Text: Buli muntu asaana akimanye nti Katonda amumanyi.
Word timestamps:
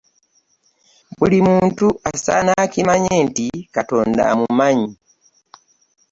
Buli 1.17 1.37
muntu 1.47 1.87
asaana 2.11 2.51
akimanye 2.65 3.15
nti 3.27 3.47
Katonda 3.75 4.21
amumanyi. 4.31 4.89